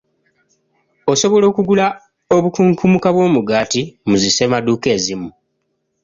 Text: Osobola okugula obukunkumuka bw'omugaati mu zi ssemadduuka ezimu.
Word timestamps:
Osobola 1.11 1.45
okugula 1.51 1.85
obukunkumuka 2.35 3.09
bw'omugaati 3.15 3.81
mu 4.07 4.15
zi 4.21 4.29
ssemadduuka 4.31 4.87
ezimu. 4.95 5.29